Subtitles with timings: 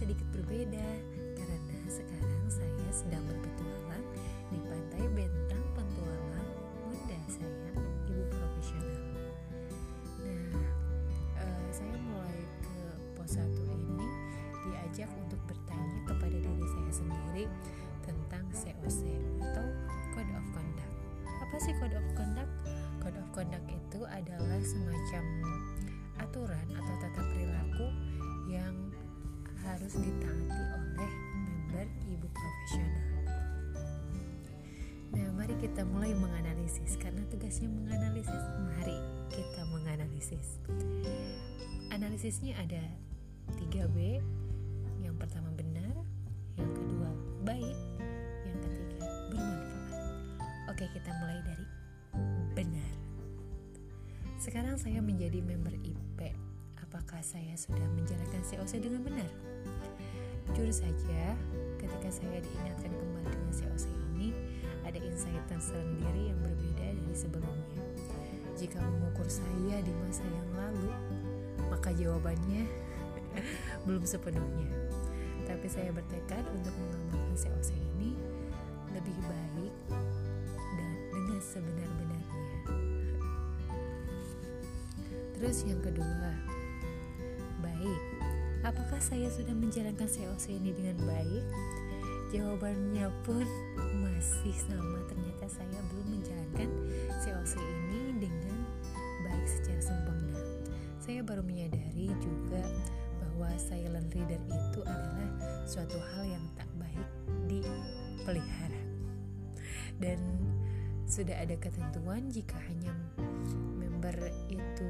[0.00, 0.88] sedikit berbeda
[1.36, 4.00] karena sekarang saya sedang berpetualang
[4.48, 6.48] di Pantai Bentang Pentualang
[6.88, 7.76] Bunda saya,
[8.08, 8.96] ibu profesional.
[10.24, 10.56] Nah,
[11.36, 12.80] e, saya mulai ke
[13.12, 14.08] pos 1 ini
[14.72, 17.44] diajak untuk bertanya kepada diri saya sendiri
[18.00, 19.04] tentang COC
[19.44, 19.68] atau
[20.16, 20.96] Code of Conduct.
[21.28, 22.52] Apa sih Code of Conduct?
[23.04, 25.24] Code of Conduct itu adalah semacam
[26.24, 27.92] aturan atau tata perilaku
[28.48, 28.72] yang
[29.64, 33.08] harus ditaati oleh member ibu profesional.
[35.10, 38.42] Nah, mari kita mulai menganalisis karena tugasnya menganalisis.
[38.62, 38.98] Mari
[39.34, 40.62] kita menganalisis.
[41.90, 42.82] Analisisnya ada
[43.58, 44.22] 3B.
[45.02, 45.94] Yang pertama benar,
[46.54, 47.10] yang kedua
[47.42, 47.78] baik,
[48.46, 49.94] yang ketiga bermanfaat.
[50.70, 51.66] Oke, kita mulai dari
[52.54, 52.92] benar.
[54.38, 56.30] Sekarang saya menjadi member IP.
[56.78, 59.49] Apakah saya sudah menjalankan COC dengan benar?
[60.50, 61.38] Jujur saja,
[61.78, 64.34] ketika saya diingatkan kembali dengan COC ini,
[64.82, 67.78] ada insight tersendiri yang berbeda dari sebelumnya.
[68.58, 70.90] Jika mengukur saya di masa yang lalu,
[71.70, 72.66] maka jawabannya
[73.86, 74.66] belum sepenuhnya.
[75.46, 78.18] Tapi saya bertekad untuk mengamalkan COC ini
[78.90, 79.74] lebih baik
[80.74, 82.42] dan dengan sebenar-benarnya.
[85.38, 86.34] Terus yang kedua,
[87.62, 88.19] baik.
[88.60, 91.44] Apakah saya sudah menjalankan COC ini dengan baik?
[92.28, 93.48] Jawabannya pun
[94.04, 95.00] masih sama.
[95.08, 96.68] Ternyata saya belum menjalankan
[97.24, 98.58] COC ini dengan
[99.24, 100.36] baik secara sempurna.
[101.00, 102.60] Saya baru menyadari juga
[103.24, 105.30] bahwa silent reader itu adalah
[105.64, 107.08] suatu hal yang tak baik
[107.48, 108.82] dipelihara.
[109.96, 110.20] Dan
[111.08, 112.92] sudah ada ketentuan jika hanya
[113.80, 114.14] member
[114.52, 114.88] itu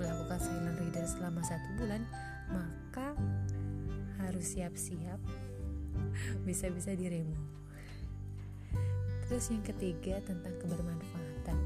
[0.00, 2.00] melakukan silent reader selama satu bulan,
[2.50, 3.16] maka
[4.24, 5.20] harus siap-siap
[6.48, 7.36] bisa-bisa diremo.
[9.24, 11.58] Terus yang ketiga tentang kebermanfaatan.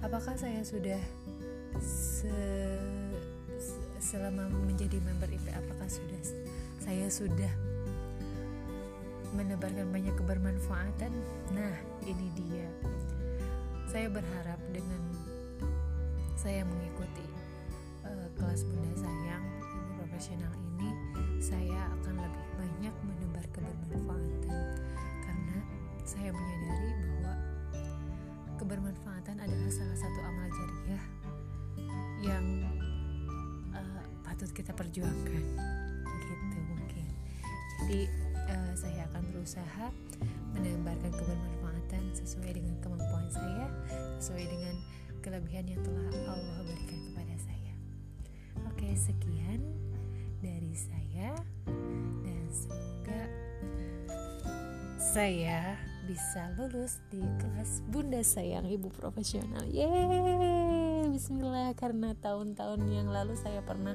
[0.00, 1.02] Apakah saya sudah
[1.82, 2.30] se,
[3.58, 6.22] se, selama menjadi member IP apakah sudah
[6.80, 7.52] saya sudah
[9.34, 11.12] menebarkan banyak kebermanfaatan?
[11.54, 11.74] Nah,
[12.06, 12.66] ini dia.
[13.90, 15.02] Saya berharap dengan
[16.38, 17.26] saya mengikuti
[26.10, 27.34] saya menyadari bahwa
[28.58, 31.04] kebermanfaatan adalah salah satu amal jariah
[32.18, 32.66] yang
[33.70, 35.42] uh, patut kita perjuangkan.
[36.02, 37.06] Gitu mungkin.
[37.78, 38.00] Jadi
[38.50, 39.86] uh, saya akan berusaha
[40.58, 43.70] menebarkan kebermanfaatan sesuai dengan kemampuan saya
[44.18, 44.74] sesuai dengan
[45.22, 47.74] kelebihan yang telah Allah berikan kepada saya.
[48.66, 49.62] Oke sekian
[50.42, 51.38] dari saya.
[52.26, 53.22] Dan semoga
[54.98, 55.78] saya
[56.10, 59.62] bisa lulus di kelas Bunda Sayang Ibu Profesional.
[59.70, 63.94] Yeay, bismillah karena tahun-tahun yang lalu saya pernah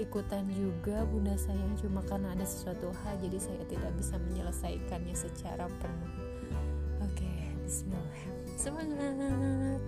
[0.00, 5.68] ikutan juga Bunda Sayang cuma karena ada sesuatu hal jadi saya tidak bisa menyelesaikannya secara
[5.76, 6.12] penuh.
[7.04, 8.24] Oke, bismillah.
[8.56, 9.80] Semangat.